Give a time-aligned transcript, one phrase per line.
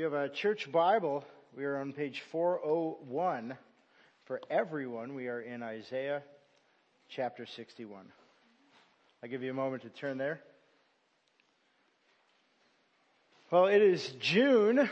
[0.00, 1.22] you have a church Bible,
[1.54, 3.54] we are on page 401.
[4.24, 6.22] For everyone, we are in Isaiah
[7.10, 8.06] chapter 61.
[9.22, 10.40] I'll give you a moment to turn there.
[13.50, 14.88] Well, it is June,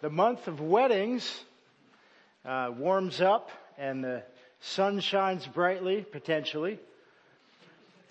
[0.00, 1.28] the month of weddings.
[2.44, 4.22] Uh, warms up and the
[4.60, 6.78] sun shines brightly, potentially.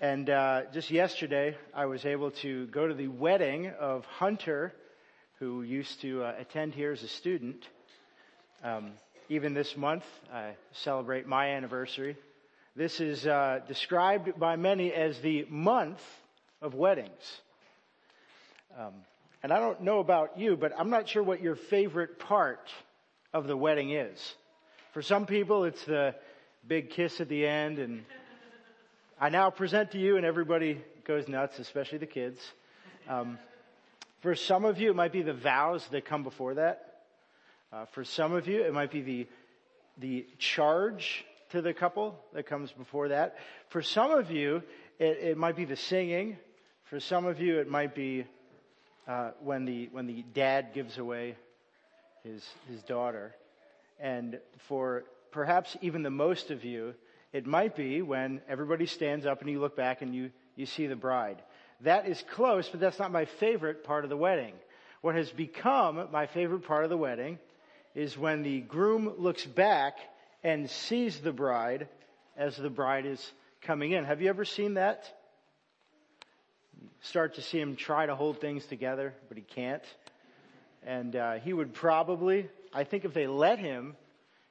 [0.02, 4.74] And uh, just yesterday, I was able to go to the wedding of Hunter,
[5.38, 7.68] who used to uh, attend here as a student.
[8.62, 8.92] Um,
[9.28, 12.16] even this month, I celebrate my anniversary.
[12.76, 16.02] This is uh, described by many as the month
[16.60, 17.40] of weddings.
[18.78, 18.94] Um,
[19.42, 22.70] and I don't know about you, but I'm not sure what your favorite part
[23.32, 24.18] of the wedding is.
[24.92, 26.14] For some people, it's the
[26.66, 28.04] big kiss at the end and
[29.20, 32.40] I now present to you and everybody goes nuts, especially the kids.
[33.08, 33.38] Um,
[34.24, 37.02] for some of you, it might be the vows that come before that.
[37.70, 39.26] Uh, for some of you, it might be the,
[39.98, 43.36] the charge to the couple that comes before that.
[43.68, 44.62] For some of you,
[44.98, 46.38] it, it might be the singing.
[46.84, 48.24] For some of you, it might be
[49.06, 51.36] uh, when the when the dad gives away
[52.22, 53.34] his his daughter,
[54.00, 56.94] and for perhaps even the most of you,
[57.34, 60.86] it might be when everybody stands up and you look back and you you see
[60.86, 61.42] the bride.
[61.80, 64.54] That is close, but that's not my favorite part of the wedding.
[65.00, 67.38] What has become my favorite part of the wedding
[67.94, 69.98] is when the groom looks back
[70.42, 71.88] and sees the bride
[72.36, 74.04] as the bride is coming in.
[74.04, 75.04] Have you ever seen that?
[77.04, 79.82] start to see him try to hold things together, but he can't.
[80.82, 83.96] And uh, he would probably, I think, if they let him,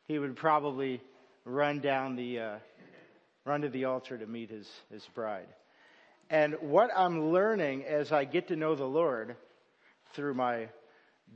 [0.08, 1.02] he would probably
[1.46, 2.56] run down the, uh,
[3.46, 5.48] run to the altar to meet his his bride.
[6.30, 9.36] And what I'm learning as I get to know the Lord
[10.14, 10.70] through my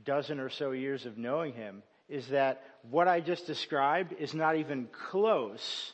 [0.04, 4.56] dozen or so years of knowing Him is that what I just described is not
[4.56, 5.92] even close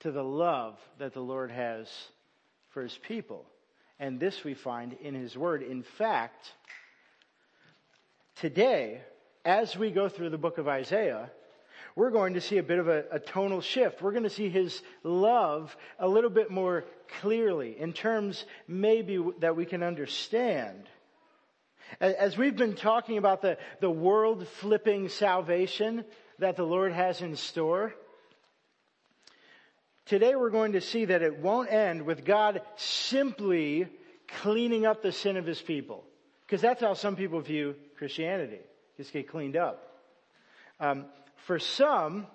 [0.00, 1.88] to the love that the Lord has
[2.70, 3.46] for His people.
[3.98, 5.62] And this we find in His Word.
[5.62, 6.52] In fact,
[8.36, 9.00] today,
[9.44, 11.30] as we go through the book of Isaiah,
[11.96, 14.02] we're going to see a bit of a, a, tonal shift.
[14.02, 16.84] We're going to see his love a little bit more
[17.20, 20.88] clearly in terms maybe that we can understand.
[22.00, 26.04] As we've been talking about the, the world flipping salvation
[26.38, 27.94] that the Lord has in store,
[30.06, 33.88] Today we're going to see that it won't end with God simply
[34.40, 36.04] cleaning up the sin of his people.
[36.46, 38.60] Because that's how some people view Christianity.
[38.96, 39.82] Just get cleaned up.
[40.78, 41.06] Um,
[41.44, 42.26] for some,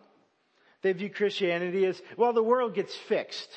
[0.82, 3.50] they view Christianity as, well, the world gets fixed.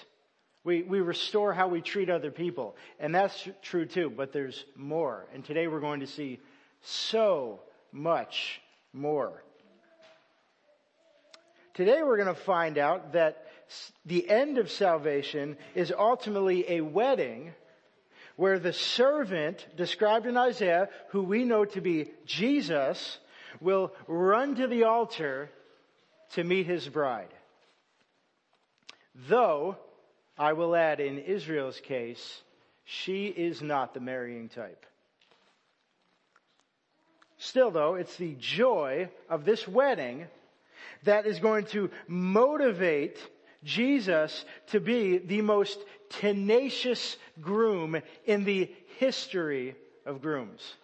[0.64, 2.76] We, we restore how we treat other people.
[2.98, 5.26] And that's true too, but there's more.
[5.34, 6.40] And today we're going to see
[6.80, 7.60] so
[7.92, 8.60] much
[8.92, 9.42] more.
[11.74, 13.46] Today we're going to find out that
[14.06, 17.52] the end of salvation is ultimately a wedding
[18.36, 23.18] where the servant described in Isaiah, who we know to be Jesus,
[23.60, 25.50] will run to the altar
[26.32, 27.32] to meet his bride.
[29.28, 29.76] Though,
[30.36, 32.42] I will add in Israel's case,
[32.84, 34.84] she is not the marrying type.
[37.38, 40.26] Still though, it's the joy of this wedding
[41.04, 43.18] that is going to motivate
[43.62, 45.78] Jesus to be the most
[46.10, 49.74] tenacious groom in the history
[50.06, 50.74] of grooms.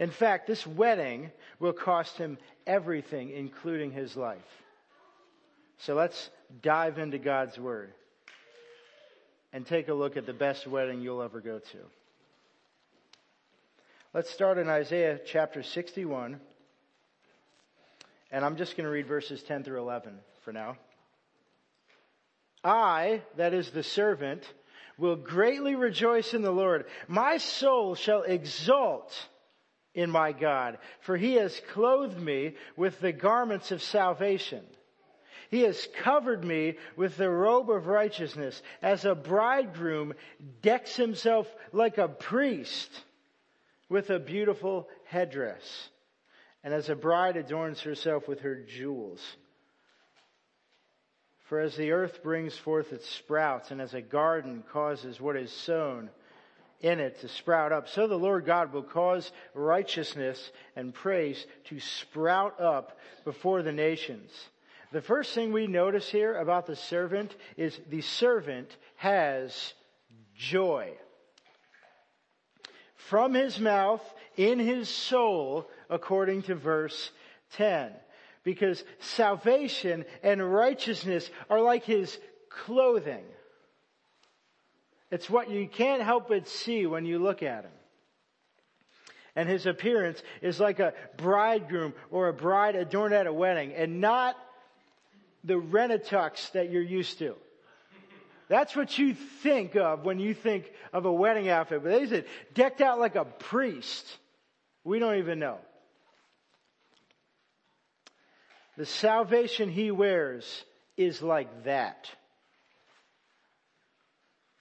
[0.00, 4.38] In fact, this wedding will cost him everything, including his life.
[5.76, 6.30] So let's
[6.62, 7.92] dive into God's Word
[9.52, 11.78] and take a look at the best wedding you'll ever go to.
[14.14, 16.40] Let's start in Isaiah chapter 61.
[18.32, 20.78] And I'm just going to read verses 10 through 11 for now.
[22.64, 24.44] I, that is the servant,
[24.96, 26.86] will greatly rejoice in the Lord.
[27.06, 29.14] My soul shall exult
[29.94, 34.64] in my God, for he has clothed me with the garments of salvation.
[35.50, 40.14] He has covered me with the robe of righteousness as a bridegroom
[40.62, 42.88] decks himself like a priest
[43.88, 45.90] with a beautiful headdress
[46.62, 49.20] and as a bride adorns herself with her jewels.
[51.48, 55.50] For as the earth brings forth its sprouts, and as a garden causes what is
[55.50, 56.10] sown
[56.80, 61.78] in it to sprout up, so the Lord God will cause righteousness and praise to
[61.78, 64.30] sprout up before the nations.
[64.92, 69.74] The first thing we notice here about the servant is the servant has
[70.34, 70.92] joy.
[72.96, 74.02] From his mouth
[74.36, 77.10] in his soul according to verse
[77.52, 77.92] 10.
[78.42, 82.18] Because salvation and righteousness are like his
[82.48, 83.24] clothing.
[85.10, 87.72] It's what you can't help but see when you look at him.
[89.36, 94.00] And his appearance is like a bridegroom or a bride adorned at a wedding and
[94.00, 94.36] not
[95.44, 97.34] the renatux that you're used to.
[98.48, 101.84] That's what you think of when you think of a wedding outfit.
[101.84, 104.04] But they said decked out like a priest.
[104.82, 105.58] We don't even know.
[108.76, 110.64] The salvation he wears
[110.96, 112.10] is like that.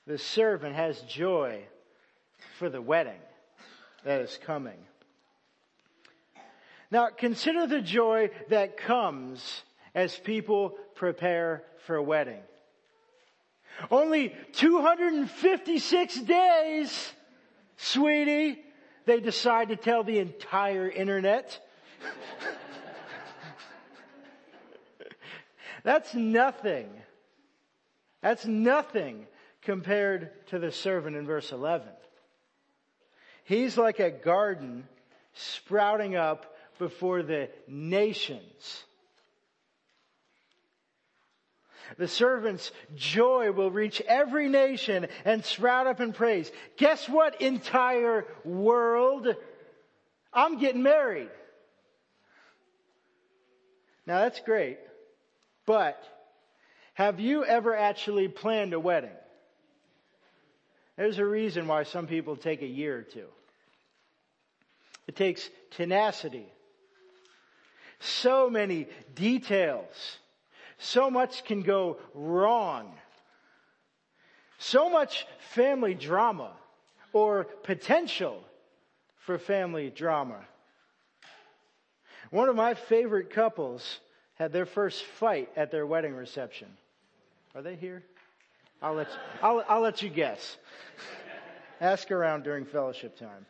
[0.09, 1.61] The servant has joy
[2.57, 3.21] for the wedding
[4.03, 4.79] that is coming.
[6.89, 9.61] Now consider the joy that comes
[9.93, 12.41] as people prepare for a wedding.
[13.91, 17.13] Only 256 days,
[17.77, 18.63] sweetie,
[19.05, 21.63] they decide to tell the entire internet.
[25.83, 26.89] That's nothing.
[28.23, 29.27] That's nothing
[29.69, 31.87] compared to the servant in verse 11.
[33.43, 34.87] He's like a garden
[35.33, 38.83] sprouting up before the nations.
[41.99, 46.51] The servant's joy will reach every nation and sprout up in praise.
[46.77, 49.27] Guess what entire world?
[50.33, 51.29] I'm getting married.
[54.07, 54.79] Now that's great,
[55.67, 56.03] but
[56.95, 59.11] have you ever actually planned a wedding?
[60.99, 63.27] There's a reason why some people take a year or two.
[65.07, 66.45] It takes tenacity.
[68.01, 68.85] So many
[69.15, 70.17] details.
[70.77, 72.91] So much can go wrong.
[74.57, 76.51] So much family drama
[77.13, 78.43] or potential
[79.19, 80.41] for family drama.
[82.29, 84.01] One of my favorite couples
[84.33, 86.67] had their first fight at their wedding reception.
[87.55, 88.03] Are they here?
[88.81, 90.57] I'll let you, I'll, I'll let you guess.
[91.81, 93.45] Ask around during fellowship time.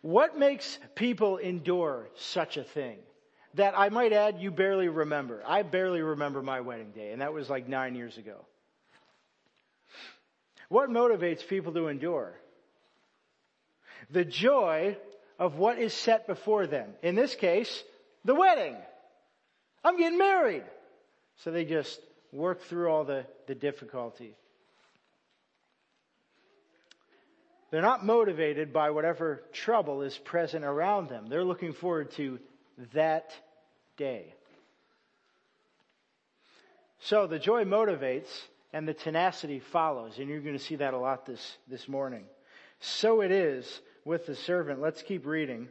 [0.00, 2.98] What makes people endure such a thing?
[3.54, 5.42] That I might add, you barely remember.
[5.46, 8.44] I barely remember my wedding day, and that was like nine years ago.
[10.68, 12.34] What motivates people to endure?
[14.10, 14.96] The joy
[15.38, 16.90] of what is set before them.
[17.02, 17.84] In this case,
[18.24, 18.76] the wedding.
[19.84, 20.64] I'm getting married.
[21.44, 22.00] So they just
[22.32, 24.34] work through all the, the difficulty.
[27.70, 31.26] They're not motivated by whatever trouble is present around them.
[31.28, 32.38] They're looking forward to
[32.92, 33.30] that
[33.96, 34.34] day.
[37.00, 38.28] So the joy motivates
[38.72, 42.24] and the tenacity follows, and you're going to see that a lot this, this morning.
[42.80, 44.80] So it is with the servant.
[44.80, 45.68] Let's keep reading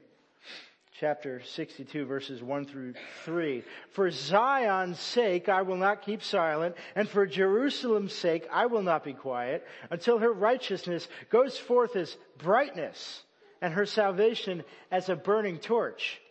[1.01, 2.94] chapter 62 verses 1 through
[3.25, 3.63] 3.
[3.89, 9.03] For Zion's sake I will not keep silent, and for Jerusalem's sake I will not
[9.03, 13.24] be quiet, until her righteousness goes forth as brightness,
[13.63, 16.21] and her salvation as a burning torch.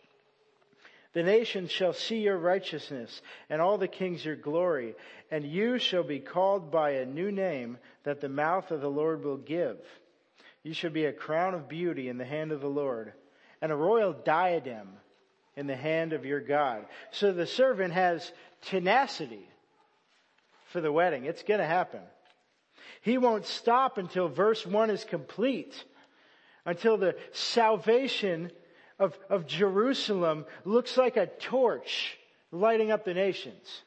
[1.11, 4.95] The nations shall see your righteousness, and all the kings your glory,
[5.29, 9.25] and you shall be called by a new name that the mouth of the Lord
[9.25, 9.79] will give.
[10.63, 13.11] You shall be a crown of beauty in the hand of the Lord
[13.61, 14.89] and a royal diadem
[15.55, 16.85] in the hand of your God.
[17.11, 18.31] So the servant has
[18.63, 19.47] tenacity
[20.71, 21.25] for the wedding.
[21.25, 22.01] It's going to happen.
[23.01, 25.83] He won't stop until verse 1 is complete,
[26.65, 28.51] until the salvation
[28.99, 32.17] of, of Jerusalem looks like a torch
[32.51, 33.81] lighting up the nations.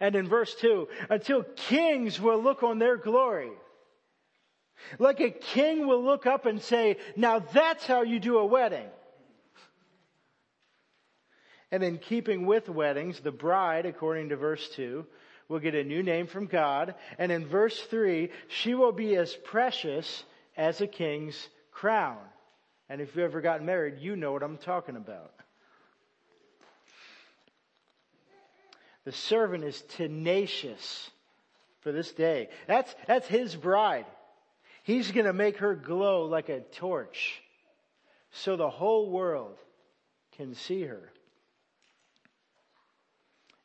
[0.00, 3.52] And in verse 2, until kings will look on their glory.
[4.98, 8.88] Like a king will look up and say, now that's how you do a wedding.
[11.70, 15.04] And in keeping with weddings, the bride, according to verse 2,
[15.48, 16.94] will get a new name from God.
[17.18, 20.24] And in verse 3, she will be as precious
[20.56, 22.18] as a king's crown.
[22.88, 25.32] And if you've ever gotten married, you know what I'm talking about.
[29.04, 31.10] The servant is tenacious
[31.80, 32.48] for this day.
[32.66, 34.06] That's, that's his bride.
[34.84, 37.42] He's going to make her glow like a torch
[38.30, 39.56] so the whole world
[40.36, 41.10] can see her.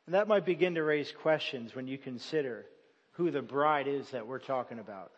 [0.06, 2.64] And that might begin to raise questions when you consider
[3.12, 5.12] who the bride is that we're talking about.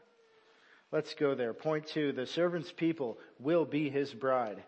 [0.91, 1.55] Let's go there.
[1.55, 4.61] Point two, the servant's people will be his bride.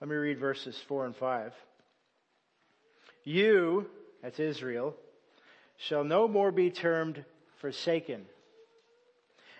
[0.00, 1.54] Let me read verses four and five.
[3.22, 3.86] You,
[4.24, 4.96] that's Israel,
[5.76, 7.24] shall no more be termed
[7.60, 8.26] forsaken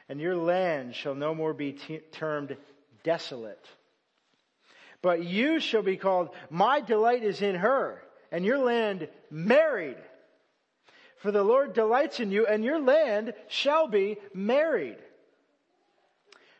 [0.08, 2.56] and your land shall no more be t- termed
[3.02, 3.66] desolate.
[5.02, 9.98] But you shall be called, my delight is in her, and your land married.
[11.18, 14.98] For the Lord delights in you, and your land shall be married.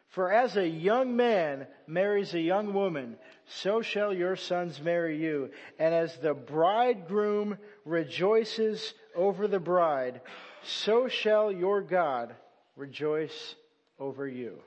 [0.09, 5.51] For as a young man marries a young woman, so shall your sons marry you.
[5.79, 10.21] And as the bridegroom rejoices over the bride,
[10.63, 12.35] so shall your God
[12.77, 13.55] rejoice
[13.99, 14.59] over you.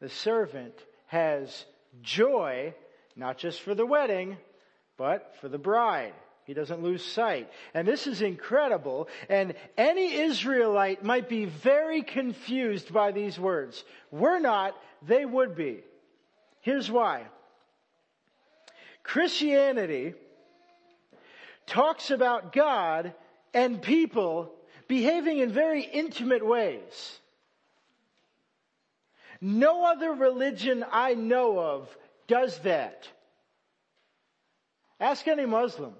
[0.00, 0.74] The servant
[1.06, 1.64] has
[2.02, 2.74] joy,
[3.16, 4.36] not just for the wedding,
[4.96, 6.14] but for the bride.
[6.44, 7.50] He doesn't lose sight.
[7.74, 9.08] And this is incredible.
[9.28, 13.84] And any Israelite might be very confused by these words.
[14.10, 14.74] We're not,
[15.06, 15.80] they would be.
[16.60, 17.26] Here's why.
[19.02, 20.14] Christianity
[21.66, 23.12] talks about God
[23.52, 24.52] and people
[24.88, 27.18] behaving in very intimate ways.
[29.40, 33.06] No other religion I know of does that.
[34.98, 35.92] Ask any Muslim.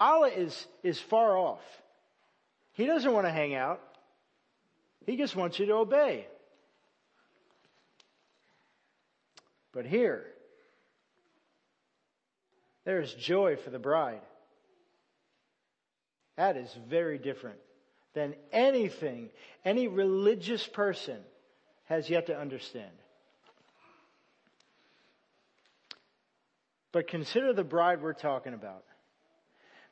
[0.00, 1.62] Allah is, is far off.
[2.72, 3.80] He doesn't want to hang out.
[5.06, 6.26] He just wants you to obey.
[9.72, 10.24] But here,
[12.84, 14.20] there is joy for the bride.
[16.36, 17.58] That is very different
[18.14, 19.30] than anything
[19.64, 21.18] any religious person
[21.84, 22.90] has yet to understand.
[26.92, 28.84] But consider the bride we're talking about.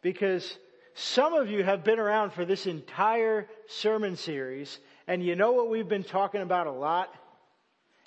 [0.03, 0.57] Because
[0.95, 5.69] some of you have been around for this entire sermon series, and you know what
[5.69, 7.13] we've been talking about a lot?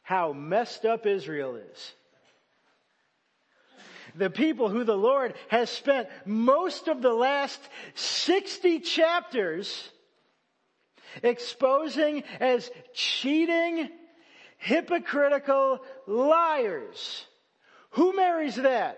[0.01, 1.93] How messed up Israel is
[4.17, 7.59] the people who the Lord has spent most of the last
[7.95, 9.89] 60 chapters
[11.23, 13.89] exposing as cheating,
[14.57, 17.25] hypocritical liars.
[17.91, 18.97] Who marries that?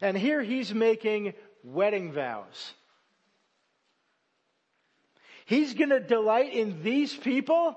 [0.00, 2.74] And here he's making wedding vows.
[5.46, 7.76] He's gonna delight in these people?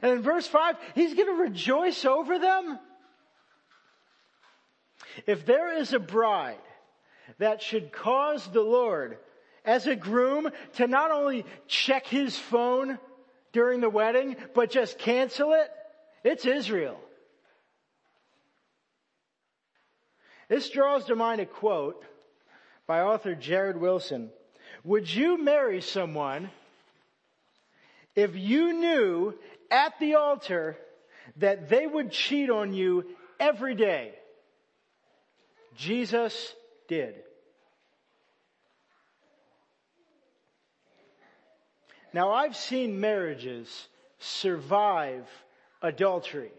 [0.00, 2.78] And in verse 5, he's going to rejoice over them.
[5.26, 6.56] If there is a bride
[7.42, 9.18] that should cause the Lord
[9.64, 12.98] as a groom to not only check his phone
[13.52, 15.70] during the wedding, but just cancel it,
[16.24, 16.98] it's Israel.
[20.48, 22.04] This draws to mind a quote
[22.86, 24.30] by author Jared Wilson.
[24.84, 26.50] Would you marry someone
[28.14, 29.34] if you knew
[29.70, 30.76] at the altar
[31.36, 33.06] that they would cheat on you
[33.40, 34.12] every day.
[35.76, 36.54] Jesus
[36.88, 37.14] did.
[42.12, 43.88] Now I've seen marriages
[44.18, 45.26] survive
[45.80, 46.52] adultery.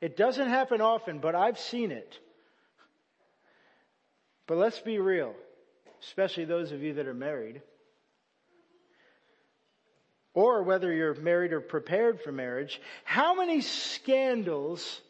[0.00, 2.18] It doesn't happen often, but I've seen it.
[4.46, 5.34] But let's be real,
[6.02, 7.62] especially those of you that are married
[10.34, 15.00] or whether you're married or prepared for marriage, how many scandals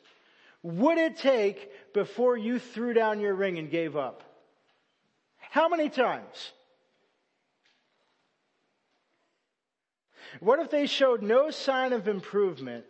[0.63, 4.23] would it take before you threw down your ring and gave up?
[5.39, 6.53] How many times?
[10.41, 12.85] What if they showed no sign of improvement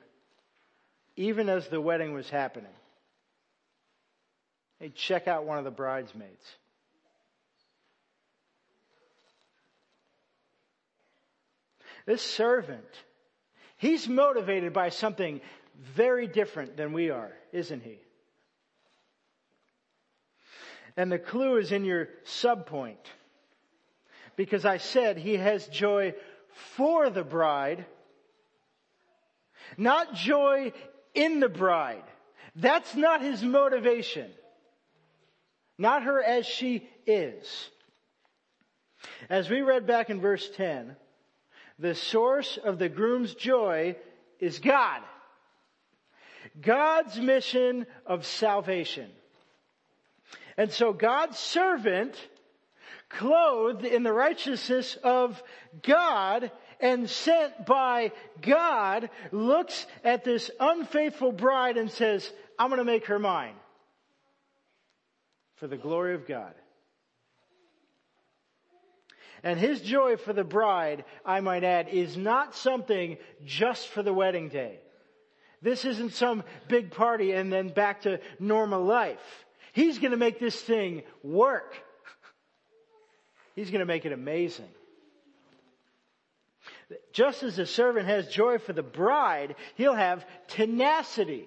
[1.17, 2.73] even as the wedding was happening?
[4.81, 6.45] They check out one of the bridesmaids.
[12.05, 12.85] This servant,
[13.77, 15.41] he's motivated by something
[15.95, 17.99] very different than we are, isn't he?
[20.97, 22.97] And the clue is in your subpoint.
[24.35, 26.15] Because I said he has joy
[26.77, 27.85] for the bride,
[29.77, 30.73] not joy
[31.15, 32.05] in the bride.
[32.55, 34.31] That's not his motivation.
[35.79, 37.71] Not her as she is.
[39.29, 40.97] As we read back in verse 10,
[41.79, 43.97] the source of the groom's joy
[44.39, 45.01] is God.
[46.61, 49.11] God's mission of salvation.
[50.57, 52.15] And so God's servant,
[53.19, 55.43] clothed in the righteousness of
[55.83, 56.51] God
[56.81, 63.07] and sent by God, looks at this unfaithful bride and says, I'm going to make
[63.07, 63.55] her mine
[65.57, 66.55] for the glory of God.
[69.45, 74.13] And his joy for the bride, I might add, is not something just for the
[74.13, 74.79] wedding day.
[75.61, 79.45] This isn't some big party and then back to normal life.
[79.73, 81.75] He's gonna make this thing work.
[83.55, 84.69] He's going to make it amazing.
[87.13, 91.47] Just as the servant has joy for the bride, he'll have tenacity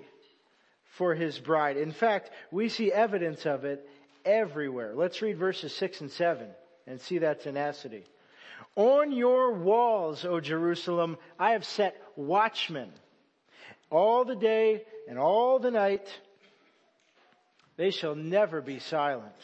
[0.97, 1.77] for his bride.
[1.77, 3.87] In fact, we see evidence of it
[4.23, 4.93] everywhere.
[4.95, 6.47] Let's read verses 6 and 7
[6.87, 8.05] and see that tenacity.
[8.75, 12.91] On your walls, O Jerusalem, I have set watchmen
[13.89, 16.07] all the day and all the night.
[17.77, 19.35] They shall never be silent.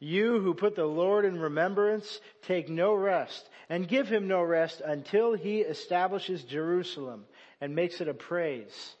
[0.00, 4.80] You who put the Lord in remembrance, take no rest and give him no rest
[4.84, 7.26] until he establishes Jerusalem
[7.60, 8.96] and makes it a praise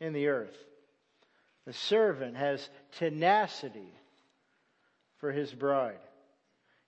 [0.00, 0.56] in the earth.
[1.66, 3.92] The servant has tenacity
[5.18, 5.98] for his bride.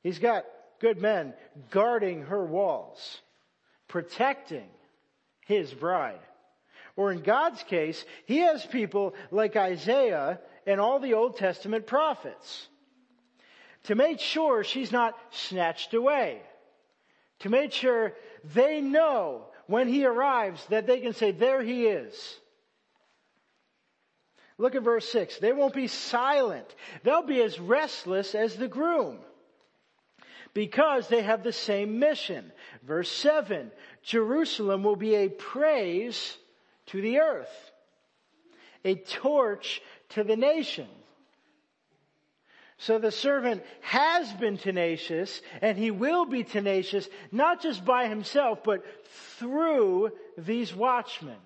[0.02, 0.46] He's got
[0.80, 1.34] good men
[1.70, 3.20] guarding her walls,
[3.88, 4.68] protecting
[5.44, 6.20] his bride.
[6.96, 12.68] Or in God's case, he has people like Isaiah and all the Old Testament prophets
[13.84, 16.42] to make sure she's not snatched away.
[17.40, 18.14] To make sure
[18.54, 22.38] they know when he arrives that they can say, there he is.
[24.58, 25.38] Look at verse 6.
[25.38, 26.66] They won't be silent.
[27.02, 29.18] They'll be as restless as the groom
[30.52, 32.52] because they have the same mission.
[32.82, 33.70] Verse 7.
[34.02, 36.36] Jerusalem will be a praise
[36.86, 37.70] to the earth,
[38.84, 40.88] a torch to the nation.
[42.80, 48.64] So the servant has been tenacious and he will be tenacious not just by himself
[48.64, 48.82] but
[49.38, 51.36] through these watchmen.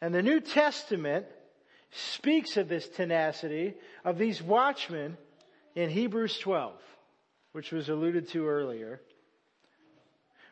[0.00, 1.26] And the New Testament
[1.92, 5.16] speaks of this tenacity of these watchmen
[5.76, 6.74] in Hebrews 12,
[7.52, 9.00] which was alluded to earlier,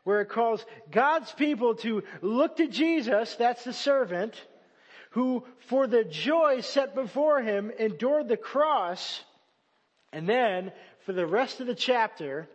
[0.04, 4.40] where it calls God's people to look to Jesus, that's the servant,
[5.10, 9.22] who for the joy set before him endured the cross,
[10.12, 10.72] and then
[11.06, 12.48] for the rest of the chapter,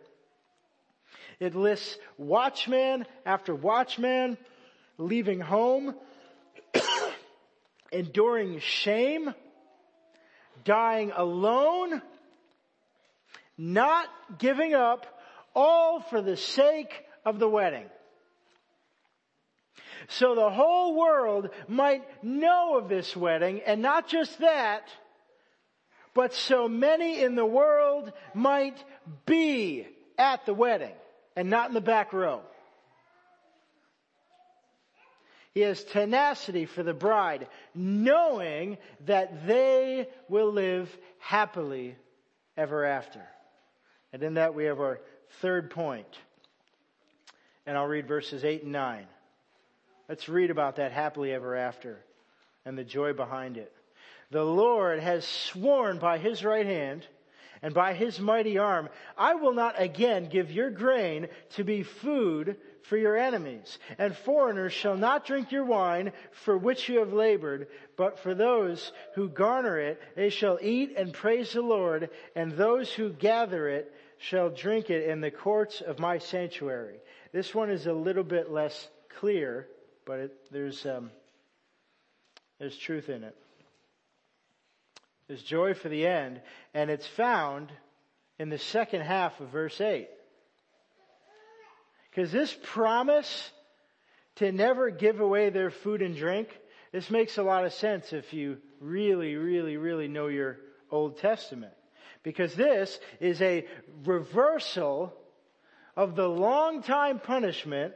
[1.40, 4.38] it lists watchman after watchman
[4.98, 5.94] leaving home
[7.92, 9.34] enduring shame,
[10.64, 12.02] dying alone,
[13.56, 15.06] not giving up,
[15.54, 17.86] all for the sake of the wedding.
[20.08, 24.88] So the whole world might know of this wedding, and not just that,
[26.14, 28.82] but so many in the world might
[29.26, 29.86] be
[30.16, 30.94] at the wedding
[31.36, 32.40] and not in the back row.
[35.52, 41.96] He has tenacity for the bride, knowing that they will live happily
[42.56, 43.22] ever after.
[44.12, 45.00] And in that we have our
[45.40, 46.18] third point.
[47.66, 49.06] And I'll read verses 8 and 9.
[50.08, 51.98] Let's read about that happily ever after
[52.64, 53.72] and the joy behind it.
[54.30, 57.06] The Lord has sworn by his right hand
[57.62, 62.56] and by his mighty arm, I will not again give your grain to be food
[62.82, 63.78] for your enemies.
[63.96, 68.92] And foreigners shall not drink your wine for which you have labored, but for those
[69.14, 73.94] who garner it, they shall eat and praise the Lord, and those who gather it
[74.18, 77.00] shall drink it in the courts of my sanctuary.
[77.32, 79.68] This one is a little bit less clear,
[80.06, 81.10] but it, there's, um,
[82.58, 83.36] there's truth in it.
[85.28, 86.40] There's joy for the end,
[86.74, 87.72] and it's found
[88.38, 90.08] in the second half of verse 8.
[92.10, 93.50] Because this promise
[94.36, 96.48] to never give away their food and drink,
[96.92, 100.58] this makes a lot of sense if you really, really, really know your
[100.90, 101.72] Old Testament.
[102.22, 103.66] Because this is a
[104.04, 105.12] reversal
[105.96, 107.94] of the long time punishment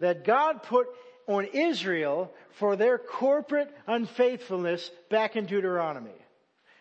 [0.00, 0.86] that God put
[1.28, 6.10] on Israel for their corporate unfaithfulness back in Deuteronomy.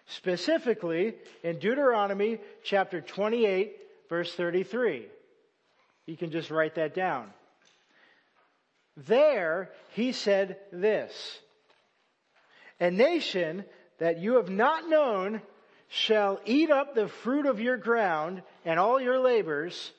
[0.07, 3.75] Specifically in Deuteronomy chapter 28
[4.09, 5.05] verse 33.
[6.05, 7.29] You can just write that down.
[8.95, 11.11] There, he said this.
[12.79, 13.65] A nation
[13.99, 15.41] that you have not known
[15.89, 19.91] shall eat up the fruit of your ground and all your labors,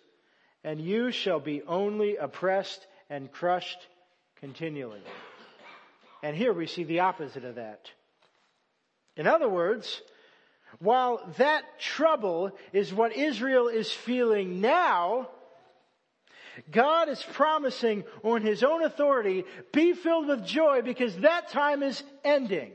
[0.65, 3.79] and you shall be only oppressed and crushed
[4.41, 5.03] continually.
[6.23, 7.91] And here we see the opposite of that.
[9.17, 10.03] In other words,
[10.79, 15.29] while that trouble is what Israel is feeling now,
[16.71, 22.03] God is promising on His own authority, be filled with joy because that time is
[22.25, 22.73] ending.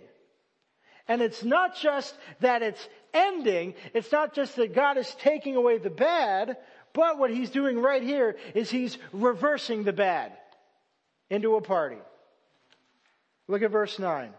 [1.07, 5.77] And it's not just that it's ending, it's not just that God is taking away
[5.77, 6.57] the bad,
[6.93, 10.31] but what He's doing right here is He's reversing the bad
[11.29, 11.97] into a party.
[13.47, 14.33] Look at verse 9.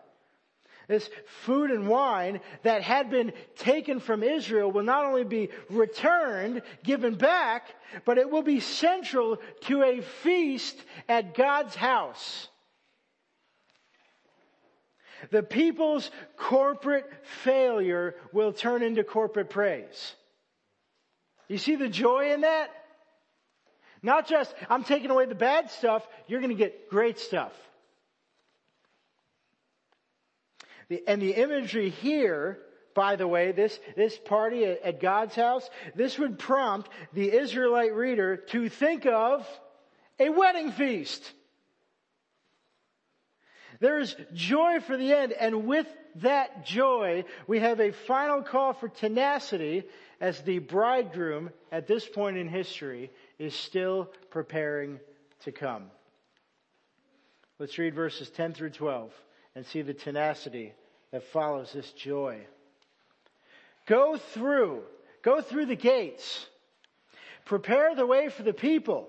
[0.86, 1.08] This
[1.44, 7.14] food and wine that had been taken from Israel will not only be returned, given
[7.14, 10.76] back, but it will be central to a feast
[11.08, 12.48] at God's house.
[15.30, 17.10] The people's corporate
[17.42, 20.14] failure will turn into corporate praise.
[21.48, 22.68] You see the joy in that?
[24.04, 27.52] Not just, I'm taking away the bad stuff, you're gonna get great stuff.
[30.90, 32.58] The, and the imagery here,
[32.94, 37.94] by the way, this, this party at, at God's house, this would prompt the Israelite
[37.94, 39.48] reader to think of
[40.18, 41.32] a wedding feast.
[43.80, 45.86] There is joy for the end, and with
[46.16, 49.84] that joy, we have a final call for tenacity
[50.20, 55.00] as the bridegroom at this point in history is still preparing
[55.44, 55.90] to come.
[57.58, 59.12] Let's read verses 10 through 12
[59.54, 60.72] and see the tenacity
[61.12, 62.40] that follows this joy.
[63.86, 64.82] Go through,
[65.22, 66.46] go through the gates.
[67.44, 69.08] Prepare the way for the people.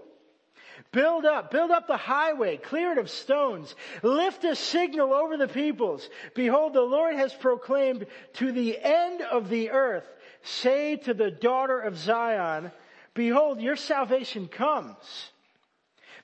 [0.91, 3.73] Build up, build up the highway, clear it of stones.
[4.03, 6.07] Lift a signal over the peoples.
[6.35, 10.05] Behold, the Lord has proclaimed to the end of the earth.
[10.43, 12.71] Say to the daughter of Zion,
[13.15, 15.31] behold, your salvation comes.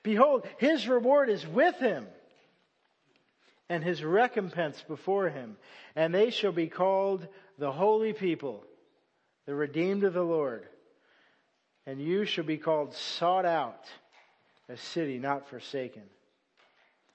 [0.04, 2.06] Behold, his reward is with him
[3.68, 5.56] and his recompense before him.
[5.96, 7.26] And they shall be called
[7.58, 8.62] the holy people,
[9.46, 10.66] the redeemed of the Lord.
[11.86, 13.86] And you shall be called sought out
[14.68, 16.02] a city not forsaken.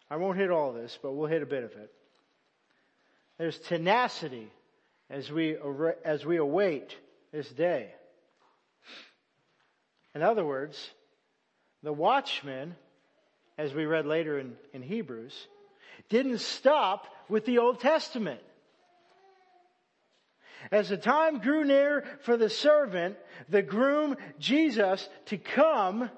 [0.10, 1.92] I won't hit all this, but we'll hit a bit of it.
[3.38, 4.50] There's tenacity
[5.10, 5.58] as we,
[6.04, 6.96] as we await
[7.32, 7.92] this day.
[10.17, 10.75] In other words,
[11.84, 12.75] the watchmen,
[13.56, 15.47] as we read later in, in Hebrews,
[16.10, 18.41] didn't stop with the Old Testament.
[20.71, 23.15] As the time grew near for the servant,
[23.47, 26.10] the groom, Jesus, to come,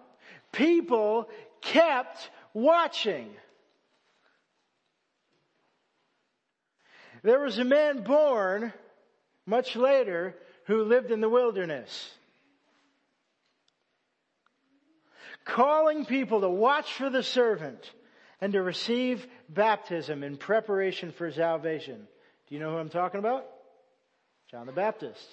[0.53, 1.27] people
[1.59, 3.29] kept watching.
[7.21, 8.71] There was a man born
[9.45, 12.13] much later who lived in the wilderness.
[15.49, 17.91] Calling people to watch for the servant
[18.39, 22.07] and to receive baptism in preparation for salvation.
[22.47, 23.45] Do you know who I'm talking about?
[24.51, 25.25] John the Baptist.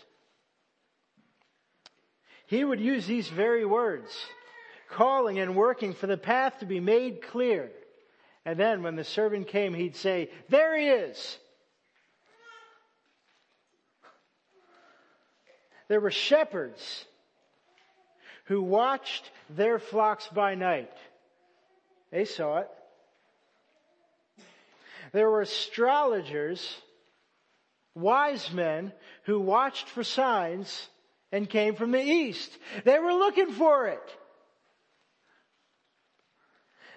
[2.47, 4.11] He would use these very words
[4.91, 7.71] calling and working for the path to be made clear.
[8.45, 11.39] And then when the servant came, he'd say, there he is.
[15.89, 17.05] There were shepherds
[18.47, 20.93] who watched their flocks by night.
[22.11, 22.69] They saw it.
[25.13, 26.77] There were astrologers,
[27.95, 28.93] wise men,
[29.25, 30.89] who watched for signs
[31.33, 32.57] and came from the east.
[32.85, 34.17] They were looking for it.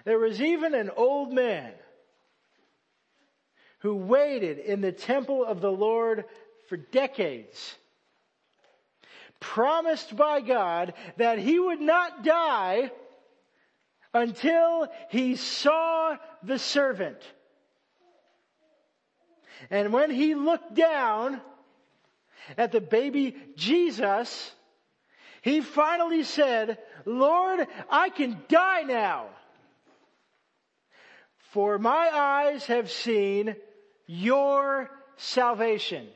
[0.05, 1.71] There was even an old man
[3.79, 6.25] who waited in the temple of the Lord
[6.67, 7.75] for decades,
[9.39, 12.91] promised by God that he would not die
[14.13, 17.17] until he saw the servant.
[19.69, 21.41] And when he looked down
[22.57, 24.51] at the baby Jesus,
[25.41, 29.27] he finally said, Lord, I can die now.
[31.51, 33.55] For my eyes have seen
[34.05, 36.07] your salvation.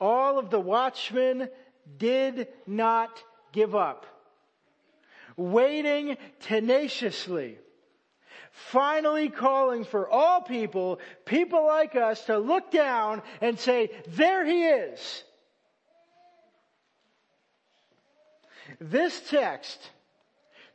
[0.00, 1.48] All of the watchmen
[1.96, 4.06] did not give up,
[5.36, 7.58] waiting tenaciously,
[8.50, 14.64] finally calling for all people, people like us, to look down and say, there he
[14.64, 15.24] is.
[18.80, 19.90] This text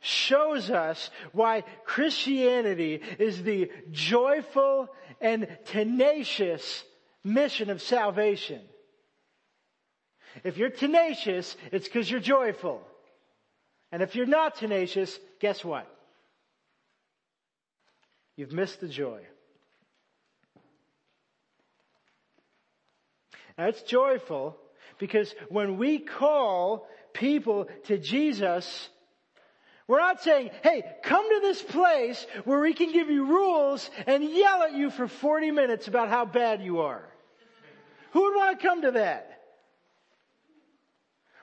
[0.00, 4.88] shows us why Christianity is the joyful
[5.20, 6.84] and tenacious
[7.22, 8.60] mission of salvation.
[10.42, 12.82] If you're tenacious, it's because you're joyful.
[13.92, 15.86] And if you're not tenacious, guess what?
[18.36, 19.20] You've missed the joy.
[23.56, 24.56] Now it's joyful
[24.98, 28.88] because when we call people to Jesus,
[29.86, 34.24] we're not saying, hey, come to this place where we can give you rules and
[34.24, 37.04] yell at you for 40 minutes about how bad you are.
[38.12, 39.33] Who would want to come to that?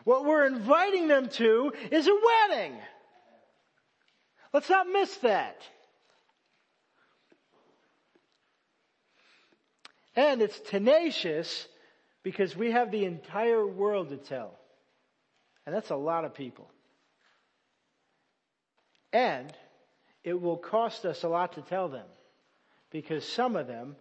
[0.04, 2.16] What we're inviting them to is a
[2.50, 2.74] wedding.
[4.54, 5.62] Let's not miss that.
[10.16, 11.68] And it's tenacious
[12.24, 14.58] because we have the entire world to tell.
[15.66, 16.70] And that's a lot of people.
[19.14, 19.54] And
[20.24, 22.06] it will cost us a lot to tell them
[22.92, 23.96] because some of them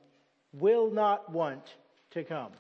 [0.53, 1.63] will not want
[2.11, 2.53] to come.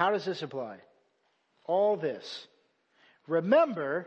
[0.00, 0.78] How does this apply?
[1.66, 2.46] All this.
[3.28, 4.06] Remember,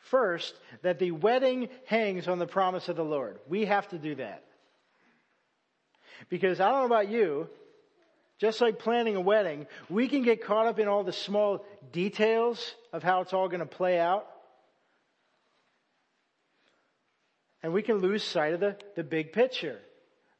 [0.00, 3.38] first, that the wedding hangs on the promise of the Lord.
[3.48, 4.44] We have to do that.
[6.28, 7.48] Because I don't know about you,
[8.38, 12.74] just like planning a wedding, we can get caught up in all the small details
[12.92, 14.26] of how it's all going to play out.
[17.62, 19.78] And we can lose sight of the, the big picture.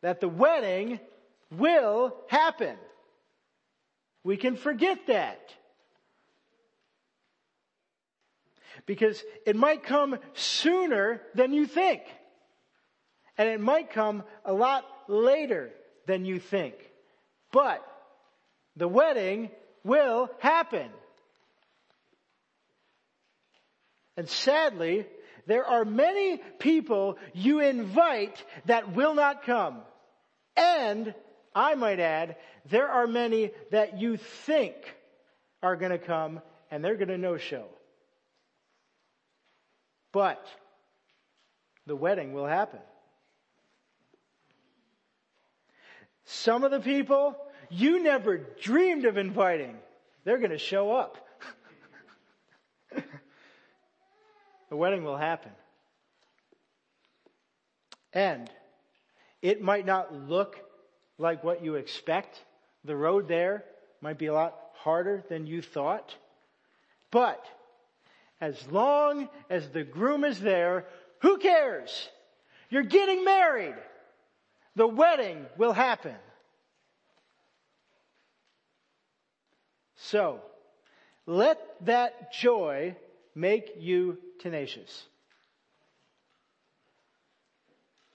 [0.02, 1.00] That the wedding
[1.50, 2.76] will happen.
[4.26, 5.54] We can forget that.
[8.84, 12.02] Because it might come sooner than you think.
[13.38, 15.70] And it might come a lot later
[16.08, 16.74] than you think.
[17.52, 17.86] But
[18.74, 19.48] the wedding
[19.84, 20.90] will happen.
[24.16, 25.06] And sadly,
[25.46, 29.82] there are many people you invite that will not come.
[30.56, 31.14] And,
[31.56, 34.74] I might add, there are many that you think
[35.62, 37.64] are gonna come and they're gonna no show.
[40.12, 40.46] But,
[41.86, 42.80] the wedding will happen.
[46.24, 47.36] Some of the people
[47.70, 49.78] you never dreamed of inviting,
[50.24, 51.16] they're gonna show up.
[54.68, 55.52] the wedding will happen.
[58.12, 58.50] And
[59.40, 60.65] it might not look
[61.18, 62.42] like what you expect.
[62.84, 63.64] The road there
[64.00, 66.14] might be a lot harder than you thought.
[67.10, 67.44] But
[68.40, 70.84] as long as the groom is there,
[71.20, 72.08] who cares?
[72.68, 73.74] You're getting married.
[74.74, 76.14] The wedding will happen.
[79.96, 80.40] So,
[81.26, 82.94] let that joy
[83.34, 85.06] make you tenacious.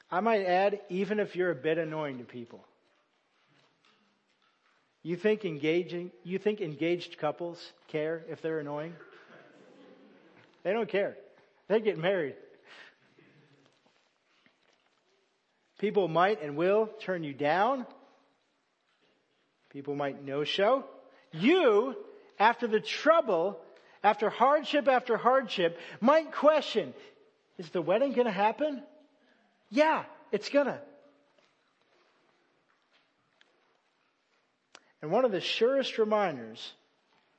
[0.09, 2.63] I might add, even if you're a bit annoying to people.
[5.03, 8.93] You think engaging, you think engaged couples care if they're annoying?
[10.63, 11.17] They don't care.
[11.67, 12.35] They get married.
[15.79, 17.87] People might and will turn you down.
[19.71, 20.85] People might no show.
[21.31, 21.95] You,
[22.37, 23.57] after the trouble,
[24.03, 26.93] after hardship after hardship, might question,
[27.57, 28.83] is the wedding gonna happen?
[29.69, 30.79] Yeah, it's gonna.
[35.01, 36.73] And one of the surest reminders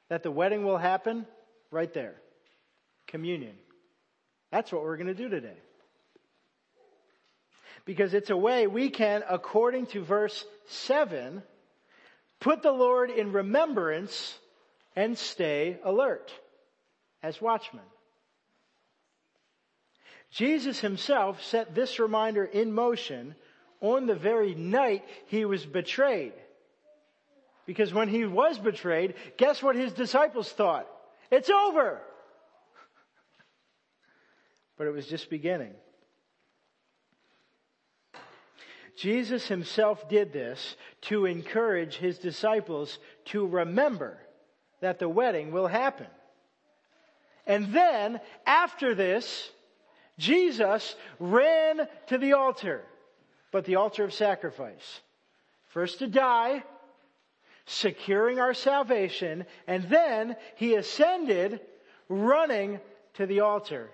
[0.08, 1.26] that the wedding will happen,
[1.70, 2.14] right there.
[3.06, 3.54] Communion.
[4.50, 5.56] That's what we're gonna do today.
[7.84, 11.42] Because it's a way we can, according to verse 7,
[12.40, 14.38] put the Lord in remembrance
[14.94, 16.32] and stay alert
[17.22, 17.82] as watchmen.
[20.30, 23.34] Jesus himself set this reminder in motion
[23.80, 26.32] on the very night he was betrayed.
[27.72, 30.86] Because when he was betrayed, guess what his disciples thought?
[31.30, 32.02] It's over!
[34.76, 35.72] But it was just beginning.
[38.94, 44.18] Jesus himself did this to encourage his disciples to remember
[44.82, 46.08] that the wedding will happen.
[47.46, 49.50] And then, after this,
[50.18, 52.84] Jesus ran to the altar,
[53.50, 55.00] but the altar of sacrifice.
[55.68, 56.64] First to die,
[57.66, 61.60] securing our salvation, and then he ascended
[62.08, 62.80] running
[63.14, 63.90] to the altar,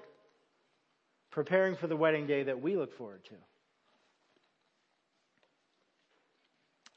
[1.30, 3.34] preparing for the wedding day that we look forward to.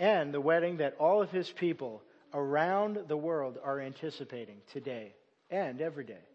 [0.01, 2.01] and the wedding that all of his people
[2.33, 5.13] around the world are anticipating today
[5.51, 6.25] and every day.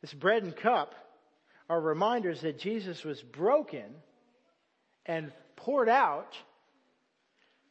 [0.00, 0.94] This bread and cup
[1.68, 3.82] are reminders that Jesus was broken
[5.06, 6.36] and poured out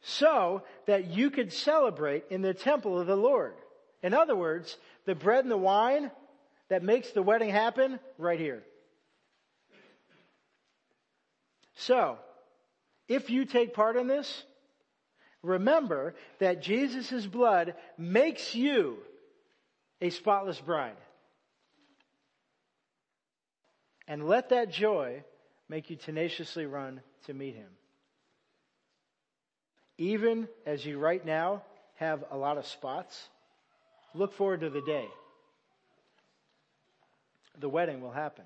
[0.02, 3.54] so that you could celebrate in the temple of the Lord.
[4.02, 6.10] In other words, the bread and the wine
[6.68, 8.62] that makes the wedding happen right here.
[11.74, 12.18] So,
[13.08, 14.44] if you take part in this,
[15.42, 18.98] remember that Jesus' blood makes you
[20.00, 20.96] a spotless bride.
[24.08, 25.24] And let that joy
[25.68, 27.68] make you tenaciously run to meet him.
[29.98, 31.62] Even as you right now
[31.96, 33.28] have a lot of spots,
[34.14, 35.06] look forward to the day.
[37.58, 38.44] The wedding will happen.